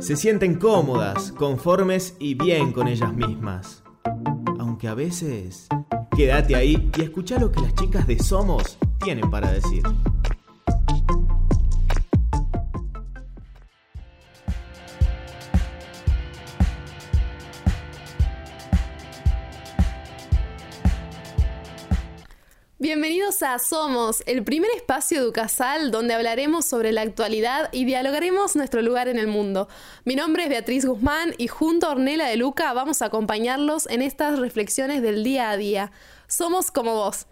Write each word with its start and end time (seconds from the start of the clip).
se 0.00 0.16
sienten 0.16 0.54
cómodas, 0.54 1.32
conformes 1.32 2.16
y 2.18 2.34
bien 2.34 2.72
con 2.72 2.88
ellas 2.88 3.12
mismas. 3.14 3.82
Aunque 4.58 4.88
a 4.88 4.94
veces, 4.94 5.66
quédate 6.16 6.54
ahí 6.54 6.90
y 6.96 7.02
escucha 7.02 7.38
lo 7.38 7.50
que 7.50 7.60
las 7.60 7.74
chicas 7.74 8.06
de 8.06 8.18
Somos 8.18 8.78
tienen 9.00 9.30
para 9.30 9.50
decir. 9.50 9.82
Somos, 23.30 24.22
el 24.24 24.42
primer 24.42 24.70
espacio 24.74 25.20
educasal 25.20 25.90
donde 25.90 26.14
hablaremos 26.14 26.64
sobre 26.64 26.92
la 26.92 27.02
actualidad 27.02 27.68
y 27.72 27.84
dialogaremos 27.84 28.56
nuestro 28.56 28.80
lugar 28.80 29.06
en 29.06 29.18
el 29.18 29.26
mundo. 29.26 29.68
Mi 30.06 30.16
nombre 30.16 30.44
es 30.44 30.48
Beatriz 30.48 30.86
Guzmán 30.86 31.34
y 31.36 31.46
junto 31.46 31.86
a 31.86 31.90
Ornella 31.90 32.26
de 32.26 32.38
Luca 32.38 32.72
vamos 32.72 33.02
a 33.02 33.06
acompañarlos 33.06 33.86
en 33.88 34.00
estas 34.00 34.38
reflexiones 34.38 35.02
del 35.02 35.24
día 35.24 35.50
a 35.50 35.58
día. 35.58 35.92
Somos 36.26 36.70
como 36.70 36.94
vos. 36.94 37.26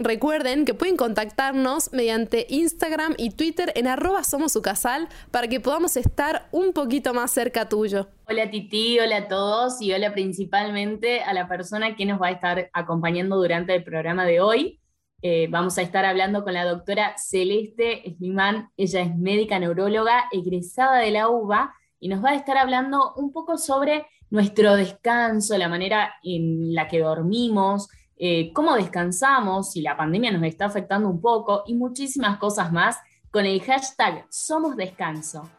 Recuerden 0.00 0.64
que 0.64 0.74
pueden 0.74 0.96
contactarnos 0.96 1.92
mediante 1.92 2.46
Instagram 2.50 3.14
y 3.16 3.30
Twitter 3.30 3.72
en 3.76 3.86
arroba 3.86 4.24
somosucasal 4.24 5.08
para 5.30 5.46
que 5.46 5.60
podamos 5.60 5.96
estar 5.96 6.48
un 6.50 6.72
poquito 6.72 7.14
más 7.14 7.30
cerca 7.30 7.68
tuyo. 7.68 8.08
Hola 8.28 8.50
Titi, 8.50 8.98
hola 8.98 9.18
a 9.18 9.28
todos 9.28 9.80
y 9.80 9.92
hola 9.92 10.12
principalmente 10.12 11.22
a 11.22 11.32
la 11.32 11.46
persona 11.46 11.94
que 11.94 12.04
nos 12.04 12.20
va 12.20 12.26
a 12.26 12.32
estar 12.32 12.68
acompañando 12.72 13.36
durante 13.36 13.76
el 13.76 13.84
programa 13.84 14.24
de 14.24 14.40
hoy. 14.40 14.80
Eh, 15.28 15.48
vamos 15.50 15.76
a 15.76 15.82
estar 15.82 16.04
hablando 16.04 16.44
con 16.44 16.54
la 16.54 16.64
doctora 16.64 17.16
Celeste 17.18 18.14
Slimán. 18.16 18.70
Ella 18.76 19.00
es 19.00 19.16
médica 19.16 19.58
neuróloga, 19.58 20.26
egresada 20.30 20.98
de 20.98 21.10
la 21.10 21.28
UBA, 21.28 21.74
y 21.98 22.06
nos 22.06 22.24
va 22.24 22.30
a 22.30 22.36
estar 22.36 22.56
hablando 22.56 23.12
un 23.16 23.32
poco 23.32 23.58
sobre 23.58 24.06
nuestro 24.30 24.76
descanso, 24.76 25.58
la 25.58 25.68
manera 25.68 26.14
en 26.22 26.72
la 26.72 26.86
que 26.86 27.00
dormimos, 27.00 27.88
eh, 28.16 28.52
cómo 28.52 28.76
descansamos, 28.76 29.72
si 29.72 29.80
la 29.80 29.96
pandemia 29.96 30.30
nos 30.30 30.44
está 30.44 30.66
afectando 30.66 31.08
un 31.08 31.20
poco 31.20 31.64
y 31.66 31.74
muchísimas 31.74 32.38
cosas 32.38 32.70
más 32.70 32.96
con 33.32 33.46
el 33.46 33.60
hashtag 33.62 34.26
Somos 34.30 34.76
Descanso. 34.76 35.50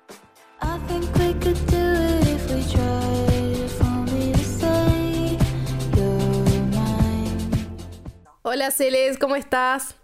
Hola 8.50 8.72
Celes, 8.72 9.18
¿cómo 9.18 9.36
estás? 9.36 9.96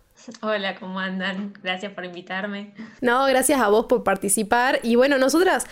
Hola, 0.42 0.76
¿cómo 0.78 1.00
andan? 1.00 1.54
Gracias 1.64 1.94
por 1.94 2.04
invitarme. 2.04 2.74
No, 3.00 3.26
gracias 3.26 3.62
a 3.62 3.70
vos 3.70 3.86
por 3.86 4.04
participar. 4.04 4.82
Y 4.84 4.98
bueno, 4.98 5.18
nosotras 5.18 5.66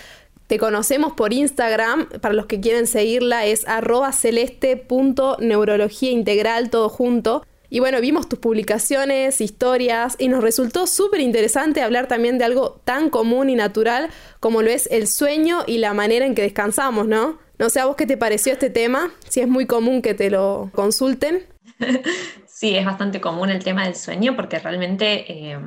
te 0.48 0.58
conocemos 0.58 1.12
por 1.12 1.34
Instagram, 1.34 2.08
para 2.22 2.34
los 2.34 2.46
que 2.46 2.62
quieren 2.62 2.88
seguirla 2.88 3.46
es 3.46 3.68
arroba 3.68 4.14
celeste.neurología 4.14 6.12
integral, 6.12 6.70
todo 6.70 6.88
junto. 6.88 7.46
Y 7.70 7.82
bueno, 7.82 8.00
vimos 8.00 8.30
tus 8.30 8.40
publicaciones, 8.40 9.42
historias, 9.42 10.16
y 10.18 10.30
nos 10.30 10.42
resultó 10.42 10.88
súper 10.88 11.20
interesante 11.20 11.82
hablar 11.82 12.08
también 12.08 12.38
de 12.38 12.46
algo 12.46 12.80
tan 12.86 13.10
común 13.10 13.50
y 13.50 13.56
natural 13.56 14.12
como 14.40 14.62
lo 14.62 14.70
es 14.70 14.88
el 14.92 15.10
sueño 15.10 15.66
y 15.68 15.80
la 15.80 15.94
manera 15.94 16.26
en 16.26 16.36
que 16.36 16.44
descansamos, 16.44 17.06
¿no? 17.06 17.38
No 17.60 17.70
sé 17.70 17.82
a 17.82 17.86
vos 17.86 17.98
qué 17.98 18.06
te 18.06 18.16
pareció 18.16 18.54
este 18.54 18.70
tema, 18.70 19.12
si 19.28 19.42
es 19.42 19.50
muy 19.50 19.66
común 19.66 20.02
que 20.02 20.14
te 20.14 20.30
lo 20.30 20.72
consulten. 20.74 21.52
Sí, 22.62 22.76
es 22.78 22.86
bastante 22.86 23.20
común 23.20 23.50
el 23.50 23.64
tema 23.64 23.86
del 23.86 23.96
sueño 23.96 24.36
porque 24.36 24.60
realmente 24.60 25.52
eh, 25.52 25.60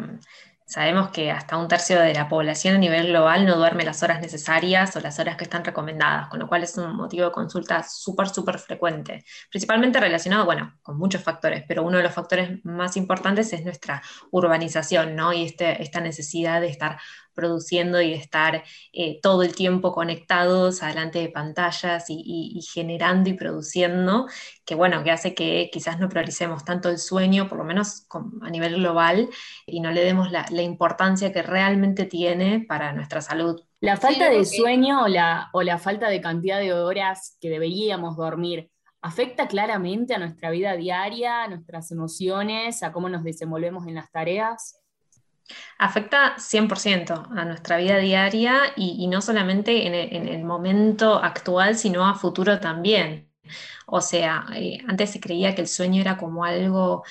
sabemos 0.65 1.09
que 1.11 1.33
hasta 1.33 1.57
un 1.57 1.67
tercio 1.67 1.99
de 1.99 2.15
la 2.15 2.29
población 2.29 2.77
a 2.77 2.79
nivel 2.79 3.09
global 3.09 3.45
no 3.47 3.57
duerme 3.57 3.85
las 3.85 4.05
horas 4.05 4.21
necesarias 4.21 4.95
o 4.95 5.01
las 5.01 5.19
horas 5.19 5.37
que 5.37 5.43
están 5.43 5.65
recomendadas, 5.65 6.29
con 6.29 6.39
lo 6.39 6.47
cual 6.47 6.63
es 6.63 6.77
un 6.77 6.95
motivo 6.95 7.25
de 7.25 7.33
consulta 7.33 7.83
súper, 7.83 8.29
súper 8.29 8.61
frecuente, 8.61 9.25
principalmente 9.51 9.99
relacionado, 9.99 10.45
bueno, 10.45 10.79
con 10.83 10.97
muchos 10.97 11.21
factores, 11.21 11.65
pero 11.67 11.83
uno 11.83 11.97
de 11.97 12.05
los 12.05 12.15
factores 12.15 12.65
más 12.65 12.97
importantes 12.97 13.53
es 13.53 13.65
nuestra 13.65 14.01
urbanización, 14.31 15.17
¿no? 15.17 15.33
Y 15.33 15.47
este, 15.47 15.83
esta 15.83 16.01
necesidad 16.01 16.61
de 16.61 16.69
estar 16.69 17.01
produciendo 17.35 18.01
y 18.01 18.13
estar 18.13 18.65
eh, 18.93 19.21
todo 19.21 19.43
el 19.43 19.55
tiempo 19.55 19.93
conectados 19.93 20.83
adelante 20.83 21.19
de 21.19 21.29
pantallas 21.29 22.07
y, 22.09 22.61
generando 22.73 23.29
y 23.31 23.35
produciendo, 23.35 24.27
que 24.65 24.75
bueno, 24.75 25.03
que 25.05 25.11
hace 25.11 25.35
que 25.35 25.69
quizás 25.73 25.99
no 25.99 26.09
prioricemos 26.09 26.65
tanto 26.65 26.89
el 26.89 26.99
sueño, 26.99 27.49
por 27.49 27.59
lo 27.59 27.65
menos 27.65 28.07
a 28.43 28.51
nivel 28.51 28.77
global, 28.77 29.29
y 29.67 29.81
no 29.81 29.91
le 29.91 30.05
demos 30.05 30.31
la, 30.31 30.47
importancia 30.63 31.33
que 31.33 31.43
realmente 31.43 32.07
tiene 32.07 32.65
para 32.67 32.93
nuestra 32.93 33.21
salud. 33.21 33.61
La 33.81 33.97
falta 33.99 34.31
de 34.31 34.45
sueño 34.45 35.03
o 35.03 35.09
la, 35.09 35.51
o 35.53 35.63
la 35.63 35.79
falta 35.79 36.09
de 36.09 36.21
cantidad 36.21 36.59
de 36.59 36.73
horas 36.73 37.37
que 37.41 37.51
deberíamos 37.51 38.17
dormir, 38.17 38.71
afecta 39.05 39.49
claramente 39.49 40.15
a 40.15 40.19
nuestra 40.19 40.49
vida 40.49 40.75
diaria, 40.77 41.43
a 41.43 41.49
nuestras 41.49 41.91
emociones, 41.91 42.83
a 42.83 42.91
cómo 42.91 43.11
nos 43.11 43.23
desenvolvemos 43.23 43.87
en 43.87 43.97
las 43.97 44.11
tareas? 44.11 44.81
Afecta 45.79 46.37
100% 46.39 47.29
a 47.37 47.45
nuestra 47.45 47.77
vida 47.79 47.99
diaria 47.99 48.73
y, 48.77 49.07
no 49.09 49.21
solamente 49.21 49.87
en 49.87 50.29
el, 50.29 50.45
momento 50.45 51.23
actual, 51.23 51.77
sino 51.77 52.07
a 52.07 52.15
futuro 52.15 52.61
también. 52.61 53.31
O 53.87 54.01
sea, 54.01 54.47
eh, 54.55 54.79
antes 54.89 55.11
se 55.11 55.21
creía 55.21 55.55
que 55.55 55.63
el 55.63 55.69
sueño 55.69 56.01
era 56.01 56.17
como 56.17 56.45
algo 56.45 57.05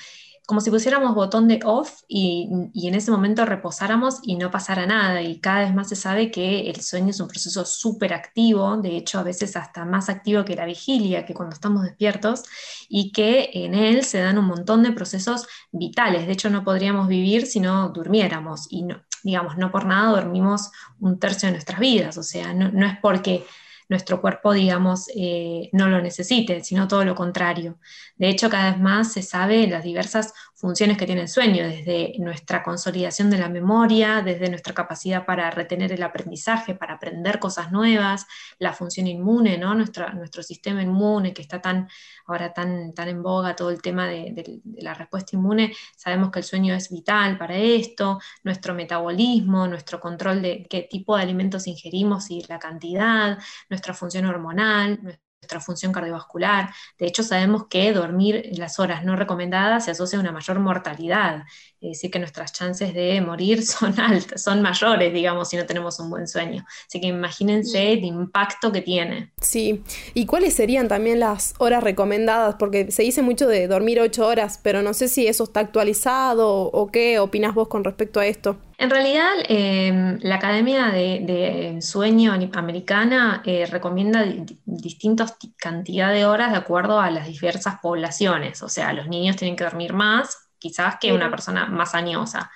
como 0.46 0.60
si 0.60 0.70
pusiéramos 0.70 1.14
botón 1.14 1.48
de 1.48 1.60
off 1.64 2.02
y, 2.06 2.48
en 2.74 2.94
ese 2.94 3.10
momento 3.10 3.46
reposáramos 3.46 4.20
y 4.22 4.36
no 4.36 4.50
pasara 4.50 4.84
nada. 4.84 5.22
Y 5.22 5.40
cada 5.40 5.60
vez 5.60 5.74
más 5.74 5.88
se 5.88 5.96
sabe 5.96 6.30
que 6.30 6.68
el 6.68 6.82
sueño 6.82 7.10
es 7.10 7.20
un 7.20 7.28
proceso 7.28 7.64
súper 7.64 8.12
activo, 8.12 8.76
de 8.76 8.96
hecho 8.96 9.18
a 9.18 9.22
veces 9.22 9.56
hasta 9.56 9.84
más 9.84 10.08
activo 10.08 10.44
que 10.44 10.54
la 10.54 10.66
vigilia, 10.66 11.24
que 11.24 11.34
cuando 11.34 11.54
estamos 11.54 11.82
despiertos, 11.82 12.42
y 12.88 13.12
que 13.12 13.50
en 13.54 13.74
él 13.74 14.04
se 14.04 14.20
dan 14.20 14.38
un 14.38 14.46
montón 14.46 14.82
de 14.82 14.92
procesos 14.92 15.46
vitales. 15.72 16.26
De 16.26 16.32
hecho 16.32 16.50
no 16.50 16.62
podríamos 16.62 17.08
vivir 17.08 17.46
si 17.46 17.60
no 17.60 17.88
durmiéramos 17.88 18.66
y 18.70 18.82
no, 18.82 19.02
digamos, 19.22 19.56
no 19.56 19.70
por 19.70 19.86
nada 19.86 20.10
dormimos 20.20 20.70
un 21.00 21.18
tercio 21.18 21.46
de 21.46 21.52
nuestras 21.52 21.80
vidas. 21.80 22.18
O 22.18 22.22
sea, 22.22 22.52
no, 22.52 22.70
no 22.70 22.86
es 22.86 22.98
porque 23.00 23.46
nuestro 23.88 24.20
cuerpo, 24.20 24.52
digamos, 24.52 25.08
eh, 25.14 25.68
no 25.72 25.88
lo 25.88 26.00
necesite, 26.00 26.62
sino 26.64 26.88
todo 26.88 27.04
lo 27.04 27.14
contrario. 27.14 27.78
De 28.16 28.28
hecho, 28.28 28.50
cada 28.50 28.72
vez 28.72 28.80
más 28.80 29.12
se 29.12 29.22
sabe 29.22 29.66
las 29.66 29.84
diversas 29.84 30.32
funciones 30.64 30.96
que 30.96 31.04
tiene 31.04 31.20
el 31.20 31.28
sueño, 31.28 31.68
desde 31.68 32.14
nuestra 32.20 32.62
consolidación 32.62 33.28
de 33.28 33.36
la 33.36 33.50
memoria, 33.50 34.22
desde 34.22 34.48
nuestra 34.48 34.72
capacidad 34.72 35.26
para 35.26 35.50
retener 35.50 35.92
el 35.92 36.02
aprendizaje, 36.02 36.74
para 36.74 36.94
aprender 36.94 37.38
cosas 37.38 37.70
nuevas, 37.70 38.26
la 38.58 38.72
función 38.72 39.06
inmune, 39.06 39.58
¿no? 39.58 39.74
nuestro 39.74 40.42
sistema 40.42 40.80
inmune 40.80 41.34
que 41.34 41.42
está 41.42 41.60
tan, 41.60 41.86
ahora 42.24 42.54
tan, 42.54 42.94
tan 42.94 43.08
en 43.08 43.22
boga, 43.22 43.54
todo 43.54 43.68
el 43.68 43.82
tema 43.82 44.06
de 44.06 44.62
la 44.78 44.94
respuesta 44.94 45.36
inmune, 45.36 45.74
sabemos 45.98 46.30
que 46.30 46.38
el 46.38 46.46
sueño 46.46 46.74
es 46.74 46.90
vital 46.90 47.36
para 47.36 47.58
esto, 47.58 48.18
nuestro 48.42 48.72
metabolismo, 48.72 49.68
nuestro 49.68 50.00
control 50.00 50.40
de 50.40 50.66
qué 50.70 50.88
tipo 50.90 51.14
de 51.14 51.24
alimentos 51.24 51.66
ingerimos 51.66 52.30
y 52.30 52.42
la 52.48 52.58
cantidad, 52.58 53.38
nuestra 53.68 53.92
función 53.92 54.24
hormonal, 54.24 55.20
nuestra 55.44 55.60
función 55.60 55.92
cardiovascular. 55.92 56.70
De 56.98 57.06
hecho, 57.06 57.22
sabemos 57.22 57.66
que 57.68 57.92
dormir 57.92 58.50
las 58.56 58.78
horas 58.78 59.04
no 59.04 59.14
recomendadas 59.14 59.84
se 59.84 59.90
asocia 59.90 60.18
a 60.18 60.22
una 60.22 60.32
mayor 60.32 60.58
mortalidad. 60.58 61.42
Es 61.80 61.98
decir, 61.98 62.10
que 62.10 62.18
nuestras 62.18 62.52
chances 62.52 62.94
de 62.94 63.20
morir 63.20 63.64
son 63.66 63.98
altas, 64.00 64.42
son 64.42 64.62
mayores, 64.62 65.12
digamos, 65.12 65.50
si 65.50 65.56
no 65.56 65.66
tenemos 65.66 66.00
un 66.00 66.08
buen 66.08 66.26
sueño. 66.26 66.64
Así 66.86 67.00
que 67.00 67.08
imagínense 67.08 67.92
el 67.92 68.04
impacto 68.04 68.72
que 68.72 68.80
tiene. 68.80 69.32
Sí, 69.40 69.84
¿y 70.14 70.24
cuáles 70.24 70.54
serían 70.54 70.88
también 70.88 71.20
las 71.20 71.54
horas 71.58 71.84
recomendadas? 71.84 72.56
Porque 72.58 72.90
se 72.90 73.02
dice 73.02 73.20
mucho 73.20 73.46
de 73.46 73.68
dormir 73.68 74.00
ocho 74.00 74.26
horas, 74.26 74.58
pero 74.62 74.80
no 74.80 74.94
sé 74.94 75.08
si 75.08 75.26
eso 75.26 75.44
está 75.44 75.60
actualizado 75.60 76.48
o 76.50 76.90
qué 76.90 77.18
opinas 77.18 77.54
vos 77.54 77.68
con 77.68 77.84
respecto 77.84 78.18
a 78.18 78.26
esto. 78.26 78.56
En 78.84 78.90
realidad, 78.90 79.32
em, 79.48 80.18
la 80.20 80.34
Academia 80.34 80.88
de, 80.88 81.78
Sueño 81.80 82.34
Americana 82.52 83.40
eh, 83.46 83.64
recomienda 83.64 84.22
distintas 84.66 85.38
cantidad 85.56 86.12
de 86.12 86.26
horas 86.26 86.50
de 86.50 86.58
acuerdo 86.58 87.00
a 87.00 87.10
las 87.10 87.26
diversas 87.26 87.78
poblaciones. 87.80 88.62
O 88.62 88.68
sea, 88.68 88.92
los 88.92 89.08
niños 89.08 89.36
tienen 89.36 89.56
que 89.56 89.64
dormir 89.64 89.94
más, 89.94 90.50
quizás, 90.58 90.96
que 91.00 91.14
una 91.14 91.30
persona 91.30 91.64
más 91.64 91.94
añosa. 91.94 92.50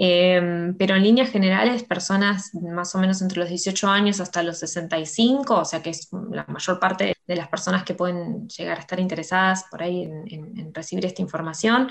Em, 0.00 0.76
pero 0.76 0.94
en 0.94 1.02
líneas 1.02 1.28
generales, 1.28 1.82
personas 1.82 2.54
más 2.54 2.94
o 2.94 2.98
menos 2.98 3.20
entre 3.20 3.40
los 3.40 3.48
18 3.48 3.88
años 3.88 4.20
hasta 4.20 4.44
los 4.44 4.60
65, 4.60 5.56
o 5.56 5.64
sea 5.64 5.82
que 5.82 5.90
es 5.90 6.08
la 6.30 6.44
mayor 6.46 6.78
parte 6.78 7.16
de 7.26 7.34
las 7.34 7.48
personas 7.48 7.82
que 7.82 7.94
pueden 7.94 8.48
llegar 8.48 8.78
a 8.78 8.80
estar 8.82 9.00
interesadas 9.00 9.64
por 9.68 9.82
ahí 9.82 10.02
en, 10.04 10.72
recibir 10.72 11.04
esta 11.04 11.20
información, 11.20 11.88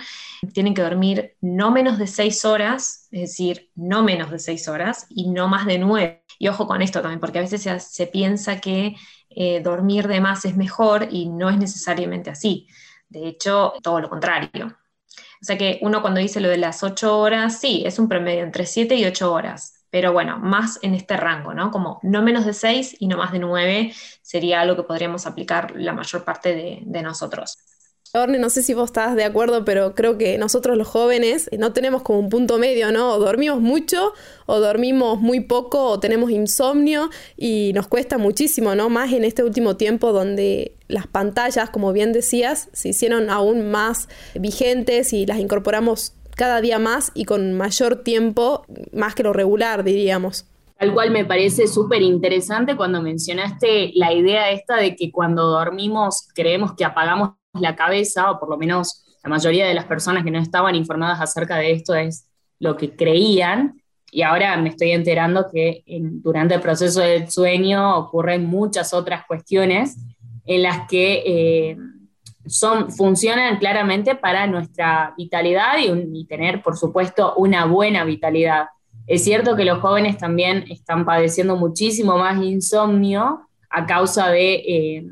tienen 0.54 0.74
que 0.74 0.84
dormir 0.84 1.36
no 1.42 1.70
menos 1.70 1.98
de 1.98 2.08
6 2.08 2.46
horas, 2.46 3.10
es 3.12 3.22
decir, 3.22 3.72
no 3.76 4.04
menos 4.04 4.32
de 4.32 4.40
6 4.40 4.70
horas 4.70 5.06
y 5.10 5.30
no 5.30 5.50
más 5.50 5.66
de 5.66 5.78
9. 5.78 6.24
Y 6.40 6.48
ojo 6.48 6.66
con 6.66 6.82
esto 6.82 7.02
también, 7.02 7.20
porque 7.20 7.40
a 7.40 7.42
veces 7.42 7.68
se, 7.84 8.08
piensa 8.08 8.62
que 8.62 8.96
eh, 9.30 9.60
dormir 9.60 10.08
de 10.08 10.22
más 10.22 10.46
es 10.46 10.56
mejor 10.56 11.10
y 11.12 11.28
no 11.28 11.50
es 11.50 11.58
necesariamente 11.58 12.30
así. 12.30 12.68
De 13.10 13.28
hecho, 13.28 13.74
todo 13.84 14.00
lo 14.00 14.10
contrario. 14.10 14.78
O 15.42 15.46
sea 15.46 15.58
que 15.58 15.80
uno 15.82 16.02
cuando 16.02 16.20
dice 16.20 16.40
lo 16.42 16.50
de 16.50 16.58
las 16.58 16.84
8 16.84 17.18
horas, 17.20 17.60
sí, 17.60 17.84
es 17.86 18.00
un 18.00 18.08
promedio 18.10 18.44
entre 18.44 18.66
7 18.66 18.96
y 18.96 19.06
8 19.06 19.32
horas, 19.32 19.86
pero 19.90 20.14
bueno, 20.14 20.40
más 20.40 20.80
en 20.82 20.94
este 20.96 21.18
rango, 21.18 21.54
¿no? 21.54 21.72
Como 21.72 22.00
no 22.04 22.22
menos 22.22 22.46
de 22.46 22.54
6 22.54 22.98
y 23.00 23.08
no 23.08 23.18
más 23.18 23.32
de 23.32 23.40
9 23.40 23.94
sería 24.22 24.62
algo 24.62 24.76
que 24.76 24.84
podríamos 24.84 25.26
aplicar 25.26 25.74
la 25.76 25.94
mayor 25.94 26.24
parte 26.24 26.56
de, 26.56 26.80
de 26.84 27.02
nosotros. 27.02 27.58
No 28.26 28.50
sé 28.50 28.64
si 28.64 28.74
vos 28.74 28.86
estás 28.86 29.16
de 29.16 29.24
acuerdo, 29.24 29.64
pero 29.64 29.94
creo 29.94 30.18
que 30.18 30.40
nosotros 30.40 30.76
los 30.76 30.88
jóvenes 30.88 31.50
no 31.58 31.74
tenemos 31.74 32.02
como 32.02 32.18
un 32.18 32.30
punto 32.30 32.58
medio, 32.58 32.92
¿no? 32.92 33.14
O 33.14 33.20
dormimos 33.20 33.62
mucho, 33.62 34.14
o 34.48 34.60
dormimos 34.60 35.20
muy 35.20 35.42
poco, 35.42 35.84
o 35.86 36.00
tenemos 36.00 36.32
insomnio, 36.32 37.12
y 37.38 37.74
nos 37.76 37.88
cuesta 37.88 38.18
muchísimo, 38.18 38.74
¿no? 38.74 38.90
Más 38.90 39.14
en 39.14 39.24
este 39.24 39.44
último 39.44 39.78
tiempo 39.78 40.14
donde 40.14 40.76
las 40.88 41.06
pantallas, 41.06 41.70
como 41.70 41.94
bien 41.94 42.12
decías, 42.12 42.70
se 42.74 42.90
hicieron 42.90 43.30
aún 43.30 43.70
más 43.70 44.10
vigentes 44.34 45.14
y 45.14 45.28
las 45.28 45.38
incorporamos 45.38 46.14
cada 46.36 46.62
día 46.62 46.80
más 46.80 47.12
y 47.14 47.26
con 47.26 47.54
mayor 47.54 47.98
tiempo, 47.98 48.66
más 48.94 49.14
que 49.14 49.24
lo 49.24 49.34
regular, 49.34 49.84
diríamos. 49.84 50.46
Tal 50.80 50.94
cual 50.94 51.10
me 51.10 51.26
parece 51.26 51.68
súper 51.68 52.04
interesante 52.04 52.78
cuando 52.78 53.02
mencionaste 53.02 53.92
la 53.96 54.14
idea 54.14 54.52
esta 54.52 54.76
de 54.78 54.96
que 54.96 55.12
cuando 55.12 55.48
dormimos 55.48 56.28
creemos 56.36 56.76
que 56.76 56.86
apagamos 56.86 57.32
la 57.62 57.76
cabeza, 57.76 58.32
o 58.32 58.40
por 58.40 58.50
lo 58.50 58.58
menos 58.58 59.06
la 59.24 59.30
mayoría 59.30 59.68
de 59.68 59.74
las 59.74 59.86
personas 59.86 60.24
que 60.24 60.32
no 60.32 60.40
estaban 60.40 60.76
informadas 60.76 61.20
acerca 61.20 61.58
de 61.58 61.72
esto 61.72 61.96
es 61.96 62.30
lo 62.60 62.78
que 62.78 62.96
creían, 62.96 63.82
y 64.12 64.22
ahora 64.22 64.56
me 64.58 64.70
estoy 64.70 64.92
enterando 64.92 65.48
que 65.52 65.84
durante 65.86 66.56
el 66.56 66.62
proceso 66.62 67.02
del 67.02 67.30
sueño 67.30 67.98
ocurren 67.98 68.46
muchas 68.46 68.94
otras 68.94 69.26
cuestiones 69.26 69.98
en 70.46 70.64
las 70.64 70.88
que 70.88 71.24
eh, 71.26 71.78
son, 72.48 72.90
funcionan 72.92 73.58
claramente 73.58 74.16
para 74.16 74.48
nuestra 74.48 75.14
vitalidad 75.18 75.74
y, 75.78 76.26
tener, 76.26 76.62
por 76.62 76.78
supuesto, 76.78 77.36
una 77.36 77.66
buena 77.66 78.06
vitalidad. 78.06 78.68
Es 79.08 79.24
cierto 79.24 79.56
que 79.56 79.66
los 79.66 79.80
jóvenes 79.80 80.18
también 80.18 80.66
están 80.70 81.06
padeciendo 81.06 81.58
muchísimo 81.58 82.18
más 82.18 82.42
insomnio 82.42 83.42
a 83.70 83.86
causa 83.86 84.30
de... 84.30 84.54
Eh, 84.56 85.08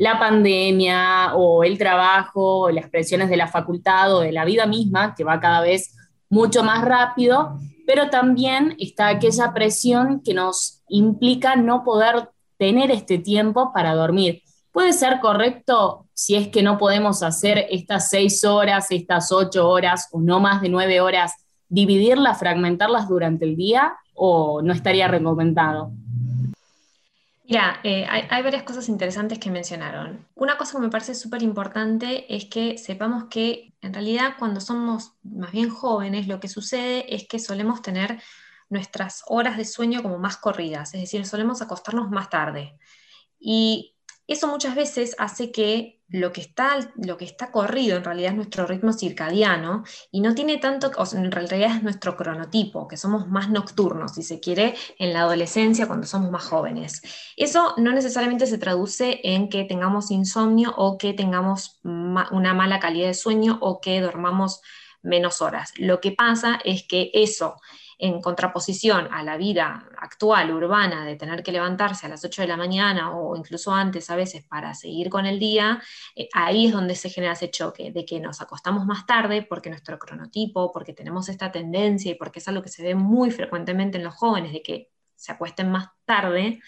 la 0.00 0.18
pandemia 0.18 1.34
o 1.34 1.62
el 1.62 1.76
trabajo, 1.76 2.60
o 2.60 2.70
las 2.70 2.88
presiones 2.88 3.28
de 3.28 3.36
la 3.36 3.48
facultad 3.48 4.16
o 4.16 4.20
de 4.20 4.32
la 4.32 4.46
vida 4.46 4.64
misma, 4.64 5.14
que 5.14 5.24
va 5.24 5.40
cada 5.40 5.60
vez 5.60 5.94
mucho 6.30 6.64
más 6.64 6.82
rápido, 6.82 7.58
pero 7.86 8.08
también 8.08 8.74
está 8.78 9.08
aquella 9.08 9.52
presión 9.52 10.22
que 10.24 10.32
nos 10.32 10.82
implica 10.88 11.54
no 11.54 11.84
poder 11.84 12.30
tener 12.56 12.90
este 12.90 13.18
tiempo 13.18 13.72
para 13.74 13.94
dormir. 13.94 14.40
Puede 14.72 14.94
ser 14.94 15.20
correcto 15.20 16.06
si 16.14 16.34
es 16.34 16.48
que 16.48 16.62
no 16.62 16.78
podemos 16.78 17.22
hacer 17.22 17.66
estas 17.68 18.08
seis 18.08 18.42
horas, 18.42 18.86
estas 18.90 19.30
ocho 19.30 19.68
horas 19.68 20.08
o 20.12 20.20
no 20.22 20.40
más 20.40 20.62
de 20.62 20.70
nueve 20.70 21.02
horas, 21.02 21.34
dividirlas, 21.68 22.38
fragmentarlas 22.38 23.06
durante 23.06 23.44
el 23.44 23.54
día 23.54 23.92
o 24.14 24.62
no 24.62 24.72
estaría 24.72 25.08
recomendado. 25.08 25.92
Mira, 27.50 27.80
eh, 27.82 28.06
hay, 28.08 28.42
varias 28.44 28.62
cosas 28.62 28.88
interesantes 28.88 29.40
que 29.40 29.50
mencionaron. 29.50 30.24
Una 30.36 30.56
cosa 30.56 30.74
que 30.74 30.82
me 30.82 30.88
parece 30.88 31.16
súper 31.16 31.42
importante 31.42 32.32
es 32.32 32.44
que 32.44 32.78
sepamos 32.78 33.24
que 33.24 33.74
en 33.80 33.92
realidad 33.92 34.34
cuando 34.38 34.60
somos 34.60 35.14
más 35.24 35.50
bien 35.50 35.68
jóvenes 35.68 36.28
lo 36.28 36.38
que 36.38 36.46
sucede 36.46 37.12
es 37.12 37.26
que 37.26 37.40
solemos 37.40 37.82
tener 37.82 38.22
nuestras 38.68 39.24
horas 39.26 39.56
de 39.56 39.64
sueño 39.64 40.00
como 40.00 40.16
más 40.18 40.36
corridas, 40.36 40.94
es 40.94 41.00
decir, 41.00 41.26
solemos 41.26 41.60
acostarnos 41.60 42.08
más 42.08 42.30
tarde. 42.30 42.78
Y 43.40 43.96
eso 44.28 44.46
muchas 44.46 44.76
veces 44.76 45.16
hace 45.18 45.50
que 45.50 45.99
lo 46.10 46.32
que, 46.32 46.40
está, 46.40 46.92
lo 46.96 47.16
que 47.16 47.24
está 47.24 47.50
corrido 47.52 47.96
en 47.96 48.04
realidad 48.04 48.30
es 48.30 48.36
nuestro 48.36 48.66
ritmo 48.66 48.92
circadiano 48.92 49.84
y 50.10 50.20
no 50.20 50.34
tiene 50.34 50.58
tanto, 50.58 50.90
o 50.96 51.04
en 51.14 51.30
realidad 51.30 51.76
es 51.76 51.82
nuestro 51.82 52.16
cronotipo, 52.16 52.88
que 52.88 52.96
somos 52.96 53.28
más 53.28 53.48
nocturnos, 53.48 54.14
si 54.14 54.22
se 54.22 54.40
quiere, 54.40 54.74
en 54.98 55.12
la 55.12 55.20
adolescencia 55.20 55.86
cuando 55.86 56.06
somos 56.06 56.30
más 56.30 56.44
jóvenes. 56.44 57.02
Eso 57.36 57.74
no 57.76 57.92
necesariamente 57.92 58.46
se 58.46 58.58
traduce 58.58 59.20
en 59.22 59.48
que 59.48 59.64
tengamos 59.64 60.10
insomnio 60.10 60.74
o 60.76 60.98
que 60.98 61.12
tengamos 61.12 61.78
una 61.84 62.54
mala 62.54 62.80
calidad 62.80 63.08
de 63.08 63.14
sueño 63.14 63.58
o 63.60 63.80
que 63.80 64.00
dormamos 64.00 64.62
menos 65.02 65.40
horas. 65.40 65.72
Lo 65.76 66.00
que 66.00 66.12
pasa 66.12 66.58
es 66.64 66.82
que 66.82 67.10
eso 67.14 67.56
en 68.00 68.20
contraposición 68.20 69.08
a 69.12 69.22
la 69.22 69.36
vida 69.36 69.88
actual, 69.98 70.50
urbana, 70.50 71.04
de 71.04 71.16
tener 71.16 71.42
que 71.42 71.52
levantarse 71.52 72.06
a 72.06 72.08
las 72.08 72.24
8 72.24 72.42
de 72.42 72.48
la 72.48 72.56
mañana 72.56 73.14
o 73.14 73.36
incluso 73.36 73.72
antes 73.74 74.08
a 74.08 74.16
veces 74.16 74.42
para 74.44 74.74
seguir 74.74 75.10
con 75.10 75.26
el 75.26 75.38
día, 75.38 75.82
eh, 76.16 76.28
ahí 76.32 76.66
es 76.66 76.72
donde 76.72 76.94
se 76.94 77.10
genera 77.10 77.34
ese 77.34 77.50
choque, 77.50 77.92
de 77.92 78.04
que 78.04 78.18
nos 78.18 78.40
acostamos 78.40 78.86
más 78.86 79.06
tarde 79.06 79.46
porque 79.48 79.68
nuestro 79.68 79.98
cronotipo, 79.98 80.72
porque 80.72 80.94
tenemos 80.94 81.28
esta 81.28 81.52
tendencia 81.52 82.12
y 82.12 82.14
porque 82.14 82.38
es 82.38 82.48
algo 82.48 82.62
que 82.62 82.70
se 82.70 82.82
ve 82.82 82.94
muy 82.94 83.30
frecuentemente 83.30 83.98
en 83.98 84.04
los 84.04 84.14
jóvenes, 84.14 84.52
de 84.52 84.62
que 84.62 84.90
se 85.14 85.32
acuesten 85.32 85.70
más 85.70 85.90
tarde, 86.06 86.60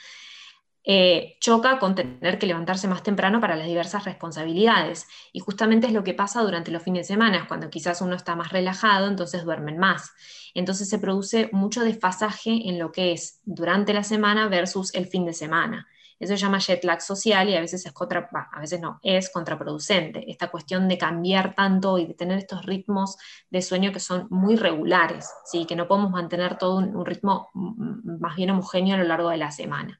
eh, 0.84 1.36
choca 1.40 1.78
con 1.78 1.94
tener 1.94 2.38
que 2.38 2.46
levantarse 2.46 2.88
más 2.88 3.02
temprano 3.02 3.40
para 3.40 3.56
las 3.56 3.66
diversas 3.66 4.04
responsabilidades. 4.04 5.06
Y 5.32 5.40
justamente 5.40 5.86
es 5.86 5.92
lo 5.92 6.04
que 6.04 6.14
pasa 6.14 6.42
durante 6.42 6.70
los 6.70 6.82
fines 6.82 7.06
de 7.06 7.14
semana, 7.14 7.46
cuando 7.46 7.70
quizás 7.70 8.00
uno 8.00 8.16
está 8.16 8.34
más 8.34 8.50
relajado, 8.50 9.06
entonces 9.06 9.44
duermen 9.44 9.78
más. 9.78 10.12
Entonces 10.54 10.88
se 10.88 10.98
produce 10.98 11.48
mucho 11.52 11.84
desfasaje 11.84 12.68
en 12.68 12.78
lo 12.78 12.92
que 12.92 13.12
es 13.12 13.40
durante 13.44 13.94
la 13.94 14.04
semana 14.04 14.48
versus 14.48 14.92
el 14.94 15.06
fin 15.06 15.24
de 15.24 15.34
semana. 15.34 15.86
Eso 16.18 16.36
se 16.36 16.40
llama 16.40 16.58
jet 16.58 16.84
lag 16.84 17.02
social 17.02 17.48
y 17.48 17.56
a 17.56 17.60
veces 17.60 17.84
es 17.84 17.92
contra, 17.92 18.28
a 18.52 18.60
veces 18.60 18.80
no, 18.80 19.00
es 19.02 19.28
contraproducente. 19.28 20.30
Esta 20.30 20.52
cuestión 20.52 20.86
de 20.86 20.96
cambiar 20.96 21.56
tanto 21.56 21.98
y 21.98 22.06
de 22.06 22.14
tener 22.14 22.38
estos 22.38 22.64
ritmos 22.64 23.16
de 23.50 23.60
sueño 23.60 23.92
que 23.92 23.98
son 23.98 24.28
muy 24.30 24.54
regulares, 24.54 25.28
¿sí? 25.44 25.64
que 25.66 25.74
no 25.74 25.88
podemos 25.88 26.12
mantener 26.12 26.58
todo 26.58 26.76
un 26.76 27.04
ritmo 27.04 27.50
más 27.54 28.36
bien 28.36 28.50
homogéneo 28.50 28.94
a 28.94 28.98
lo 28.98 29.04
largo 29.04 29.30
de 29.30 29.38
la 29.38 29.50
semana. 29.50 29.98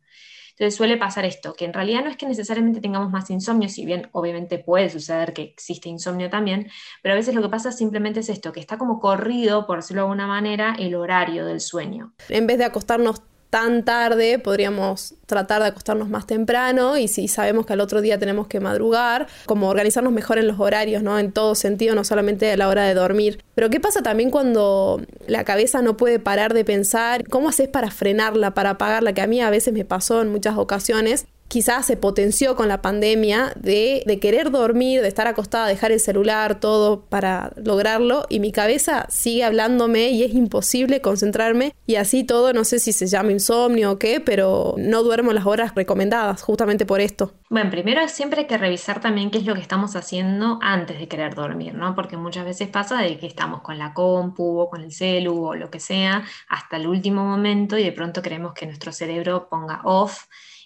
Entonces 0.53 0.77
suele 0.77 0.97
pasar 0.97 1.25
esto, 1.25 1.55
que 1.55 1.65
en 1.65 1.73
realidad 1.73 2.05
no 2.05 2.11
es 2.11 2.17
que 2.17 2.27
necesariamente 2.27 2.81
tengamos 2.81 3.11
más 3.11 3.29
insomnio, 3.31 3.69
si 3.69 3.85
bien 3.85 4.09
obviamente 4.13 4.59
puede 4.59 4.91
suceder 4.91 5.33
que 5.33 5.43
existe 5.43 5.89
insomnio 5.89 6.31
también, 6.31 6.71
pero 7.03 7.15
a 7.15 7.17
veces 7.17 7.35
lo 7.35 7.43
que 7.43 7.49
pasa 7.49 7.73
simplemente 7.73 8.21
es 8.21 8.29
esto, 8.29 8.53
que 8.53 8.61
está 8.61 8.79
como 8.79 9.01
corrido, 9.01 9.67
por 9.67 9.79
decirlo 9.79 10.03
de 10.03 10.07
alguna 10.07 10.27
manera, 10.27 10.77
el 10.79 10.95
horario 10.95 11.47
del 11.47 11.61
sueño. 11.61 12.13
En 12.29 12.47
vez 12.47 12.59
de 12.59 12.65
acostarnos 12.65 13.23
tan 13.53 13.85
tarde, 13.85 14.39
podríamos 14.39 15.13
tratar 15.27 15.61
de 15.61 15.69
acostarnos 15.69 16.09
más 16.09 16.27
temprano 16.27 16.97
y 16.97 17.07
si 17.07 17.29
sabemos 17.29 17.67
que 17.67 17.75
al 17.75 17.81
otro 17.81 18.01
día 18.01 18.19
tenemos 18.19 18.47
que 18.47 18.61
madrugar, 18.61 19.27
como 19.45 19.69
organizarnos 19.69 20.11
mejor 20.11 20.39
en 20.39 20.49
los 20.49 20.59
horarios, 20.59 21.03
¿no? 21.03 21.19
En 21.19 21.33
todo 21.33 21.55
sentido, 21.55 21.95
no 21.95 22.03
solamente 22.03 22.51
a 22.51 22.57
la 22.57 22.69
hora 22.69 22.85
de 22.85 22.95
dormir. 22.95 23.45
Pero 23.55 23.69
¿qué 23.69 23.79
pasa 23.79 24.03
también 24.03 24.31
cuando 24.31 25.03
la 25.27 25.45
cabeza 25.45 25.83
no 25.83 25.99
puede 25.99 26.19
parar 26.19 26.55
de 26.55 26.65
pensar? 26.65 27.29
¿Cómo 27.29 27.51
haces 27.51 27.69
para 27.69 27.91
frenarla, 27.91 28.55
para 28.55 28.71
apagarla? 28.71 29.13
Que 29.13 29.21
a 29.21 29.27
mí 29.27 29.43
a 29.43 29.51
veces 29.51 29.75
me 29.75 29.85
pasó 29.85 30.23
en 30.23 30.33
muchas 30.33 30.57
ocasiones 30.57 31.27
quizás 31.53 31.85
se 31.85 31.99
potenció 31.99 32.57
con 32.57 32.67
la 32.67 32.81
pandemia 32.81 33.53
de, 33.57 34.19
querer 34.23 34.51
dormir, 34.51 35.03
de 35.03 35.09
estar 35.09 35.27
acostada, 35.27 35.67
dejar 35.67 35.93
el 35.93 36.01
celular, 36.01 36.61
todo 36.61 37.03
para 37.03 37.53
lograrlo, 37.57 38.25
y 38.31 38.41
mi 38.41 38.53
cabeza 38.53 39.05
sigue 39.11 39.45
hablándome 39.45 40.09
y 40.13 40.23
es 40.23 40.33
imposible 40.33 41.03
concentrarme, 41.03 41.75
y 41.87 41.97
así 41.97 42.25
todo, 42.25 42.55
no 42.55 42.65
sé 42.65 42.79
si 42.79 42.95
se 42.95 43.07
llama 43.07 43.33
insomnio 43.33 43.91
o 43.91 43.99
qué, 43.99 44.19
pero 44.19 44.77
no 44.79 45.03
duermo 45.03 45.35
las 45.35 45.45
horas 45.45 45.75
recomendadas, 45.75 46.41
justamente 46.41 46.87
por 46.87 47.03
esto. 47.03 47.35
Bueno, 47.51 47.71
primero 47.71 48.01
siempre 48.09 48.41
hay 48.41 48.47
que 48.47 48.57
revisar 48.57 49.03
también 49.03 49.31
qué 49.31 49.37
es 49.37 49.45
lo 49.45 49.55
que 49.55 49.61
estamos 49.61 49.95
haciendo 49.95 50.59
antes 50.63 50.99
de 50.99 51.07
querer 51.07 51.35
dormir, 51.35 51.75
¿no? 51.75 51.95
Porque 51.95 52.17
muchas 52.17 52.47
veces 52.47 52.71
pasa 52.71 53.03
de 53.03 53.19
que 53.19 53.27
estamos 53.27 53.61
con 53.61 53.77
la 53.77 53.93
compu 53.93 54.59
o 54.59 54.71
con 54.71 54.81
el 54.81 54.91
celu 54.91 55.49
o 55.49 55.55
lo 55.55 55.71
que 55.71 55.81
sea 55.81 56.25
hasta 56.49 56.79
el 56.79 56.87
último 56.87 57.27
momento 57.27 57.77
y 57.77 57.85
de 57.85 57.93
pronto 57.93 58.23
queremos 58.23 58.55
que 58.55 58.65
nuestro 58.65 58.91
cerebro 58.91 59.51
ponga 59.51 59.83
off 59.85 60.25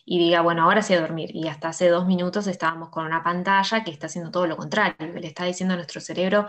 y 0.08 0.20
diga, 0.20 0.40
bueno, 0.40 0.62
ahora 0.62 0.82
sí 0.82 0.94
a 0.94 1.00
dormir. 1.00 1.34
Y 1.34 1.48
hasta 1.48 1.68
hace 1.68 1.88
dos 1.88 2.06
minutos 2.06 2.46
estábamos 2.46 2.90
con 2.90 3.04
una 3.04 3.24
pantalla 3.24 3.82
que 3.82 3.90
está 3.90 4.06
haciendo 4.06 4.30
todo 4.30 4.46
lo 4.46 4.56
contrario. 4.56 4.94
Le 5.00 5.26
está 5.26 5.44
diciendo 5.44 5.74
a 5.74 5.76
nuestro 5.76 6.00
cerebro, 6.00 6.46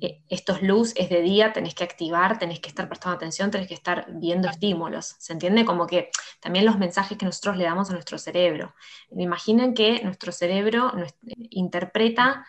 eh, 0.00 0.20
estos 0.28 0.62
luz 0.62 0.92
es 0.96 1.08
de 1.08 1.22
día, 1.22 1.52
tenés 1.52 1.76
que 1.76 1.84
activar, 1.84 2.40
tenés 2.40 2.58
que 2.58 2.68
estar 2.68 2.88
prestando 2.88 3.14
atención, 3.16 3.52
tenés 3.52 3.68
que 3.68 3.74
estar 3.74 4.06
viendo 4.10 4.48
estímulos. 4.48 5.14
¿Se 5.20 5.32
entiende? 5.32 5.64
Como 5.64 5.86
que 5.86 6.10
también 6.40 6.64
los 6.64 6.76
mensajes 6.76 7.16
que 7.16 7.24
nosotros 7.24 7.56
le 7.56 7.64
damos 7.64 7.88
a 7.88 7.92
nuestro 7.92 8.18
cerebro. 8.18 8.74
Imaginen 9.12 9.74
que 9.74 10.02
nuestro 10.02 10.32
cerebro 10.32 10.92
interpreta 11.50 12.44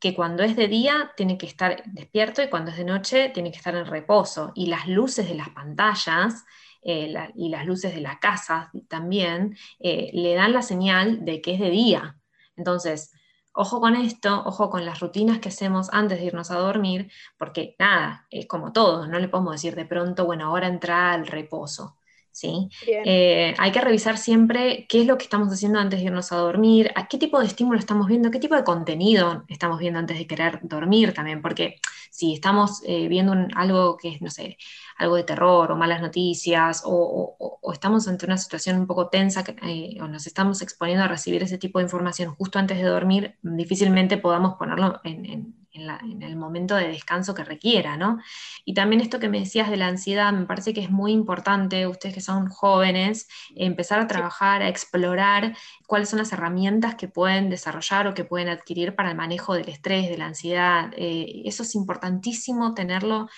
que 0.00 0.14
cuando 0.14 0.44
es 0.44 0.56
de 0.56 0.68
día 0.68 1.12
tiene 1.14 1.36
que 1.36 1.46
estar 1.46 1.82
despierto 1.84 2.42
y 2.42 2.48
cuando 2.48 2.70
es 2.70 2.78
de 2.78 2.84
noche 2.84 3.28
tiene 3.34 3.50
que 3.50 3.58
estar 3.58 3.74
en 3.74 3.84
reposo. 3.84 4.52
Y 4.54 4.66
las 4.68 4.88
luces 4.88 5.28
de 5.28 5.34
las 5.34 5.50
pantallas 5.50 6.46
eh, 6.90 7.14
y 7.34 7.50
las 7.50 7.66
luces 7.66 7.94
de 7.94 8.00
la 8.00 8.18
casa 8.18 8.70
también, 8.88 9.58
eh, 9.78 10.10
le 10.14 10.34
dan 10.34 10.54
la 10.54 10.62
señal 10.62 11.22
de 11.26 11.42
que 11.42 11.52
es 11.52 11.60
de 11.60 11.68
día. 11.68 12.18
Entonces, 12.56 13.12
ojo 13.52 13.78
con 13.80 13.94
esto, 13.94 14.42
ojo 14.46 14.70
con 14.70 14.86
las 14.86 15.00
rutinas 15.00 15.38
que 15.38 15.50
hacemos 15.50 15.90
antes 15.92 16.18
de 16.18 16.24
irnos 16.24 16.50
a 16.50 16.58
dormir, 16.58 17.12
porque 17.36 17.76
nada, 17.78 18.26
es 18.30 18.46
como 18.46 18.72
todo, 18.72 19.06
no 19.06 19.18
le 19.18 19.28
podemos 19.28 19.52
decir 19.52 19.76
de 19.76 19.84
pronto, 19.84 20.24
bueno, 20.24 20.46
ahora 20.46 20.68
entra 20.68 21.12
al 21.12 21.26
reposo. 21.26 21.97
¿Sí? 22.38 22.68
Eh, 22.86 23.54
hay 23.58 23.72
que 23.72 23.80
revisar 23.80 24.16
siempre 24.16 24.86
qué 24.88 25.00
es 25.00 25.06
lo 25.06 25.18
que 25.18 25.24
estamos 25.24 25.52
haciendo 25.52 25.80
antes 25.80 25.98
de 25.98 26.06
irnos 26.06 26.30
a 26.30 26.36
dormir, 26.36 26.92
a 26.94 27.08
qué 27.08 27.18
tipo 27.18 27.40
de 27.40 27.46
estímulo 27.46 27.78
estamos 27.78 28.06
viendo, 28.06 28.30
qué 28.30 28.38
tipo 28.38 28.54
de 28.54 28.62
contenido 28.62 29.44
estamos 29.48 29.80
viendo 29.80 29.98
antes 29.98 30.18
de 30.18 30.26
querer 30.26 30.60
dormir 30.62 31.12
también, 31.12 31.42
porque 31.42 31.80
si 32.10 32.34
estamos 32.34 32.80
eh, 32.86 33.08
viendo 33.08 33.34
algo 33.56 33.96
que 33.96 34.10
es, 34.10 34.22
no 34.22 34.30
sé, 34.30 34.56
algo 34.98 35.16
de 35.16 35.24
terror 35.24 35.72
o 35.72 35.76
malas 35.76 36.00
noticias, 36.00 36.82
o, 36.84 37.36
estamos 37.72 38.06
ante 38.06 38.26
una 38.26 38.38
situación 38.38 38.78
un 38.78 38.86
poco 38.86 39.08
tensa 39.08 39.44
eh, 39.62 39.98
o 40.00 40.06
nos 40.06 40.26
estamos 40.26 40.62
exponiendo 40.62 41.04
a 41.04 41.08
recibir 41.08 41.42
ese 41.42 41.58
tipo 41.58 41.80
de 41.80 41.84
información 41.84 42.34
justo 42.36 42.58
antes 42.58 42.78
de 42.78 42.84
dormir, 42.84 43.36
difícilmente 43.42 44.16
podamos 44.16 44.54
ponerlo 44.56 45.00
en 45.04 45.18
en, 45.26 45.57
el 45.88 46.36
momento 46.36 46.74
de 46.74 46.88
descanso 46.88 47.34
que 47.34 47.44
requiera, 47.44 47.96
¿no? 47.96 48.18
Y 48.64 48.74
también 48.74 49.00
esto 49.00 49.18
que 49.18 49.28
me 49.28 49.40
decías 49.40 49.70
de 49.70 49.76
la 49.76 49.88
ansiedad, 49.88 50.32
me 50.32 50.46
parece 50.46 50.74
que 50.74 50.80
es 50.80 50.90
muy 50.90 51.12
importante, 51.12 51.86
ustedes 51.86 52.14
que 52.14 52.20
son 52.20 52.48
jóvenes, 52.48 53.28
empezar 53.56 54.00
a 54.00 54.06
trabajar, 54.06 54.62
a 54.62 54.68
explorar 54.68 55.56
cuáles 55.86 56.08
son 56.08 56.18
las 56.18 56.32
herramientas 56.32 56.94
que 56.94 57.08
pueden 57.08 57.50
desarrollar 57.50 58.06
o 58.06 58.14
que 58.14 58.24
pueden 58.24 58.48
adquirir 58.48 58.94
para 58.94 59.10
el 59.10 59.16
manejo 59.16 59.54
del 59.54 59.68
estrés, 59.68 60.08
de 60.08 60.18
la 60.18 60.26
ansiedad. 60.26 60.92
Eh, 60.96 61.42
eso 61.44 61.62
es 61.62 61.74
importantísimo 61.74 62.74
tenerlo 62.74 63.28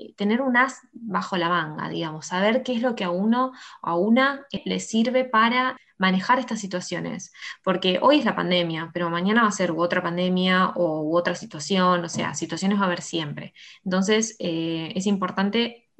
eh, 0.00 0.14
tener 0.14 0.40
un 0.40 0.56
as 0.56 0.80
bajo 0.92 1.36
la 1.36 1.48
manga, 1.50 1.88
digamos, 1.88 2.26
saber 2.26 2.62
qué 2.62 2.72
es 2.72 2.80
lo 2.80 2.94
que 2.94 3.04
a 3.04 3.10
uno 3.10 3.52
o 3.82 3.86
a 3.86 3.96
una 3.96 4.46
le 4.64 4.80
sirve 4.80 5.24
para 5.24 5.76
manejar 6.00 6.38
estas 6.38 6.60
situaciones, 6.60 7.32
porque 7.62 7.98
hoy 8.02 8.18
es 8.20 8.24
la 8.24 8.34
pandemia, 8.34 8.90
pero 8.94 9.10
mañana 9.10 9.42
va 9.42 9.48
a 9.48 9.52
ser 9.52 9.70
otra 9.76 10.02
pandemia 10.02 10.70
o 10.70 11.02
u 11.02 11.16
otra 11.16 11.34
situación, 11.34 12.04
o 12.04 12.08
sea, 12.08 12.34
situaciones 12.34 12.78
va 12.78 12.84
a 12.84 12.86
haber 12.86 13.02
siempre. 13.02 13.52
Entonces, 13.84 14.36
eh, 14.38 14.92
es 14.96 15.06
importante 15.06 15.90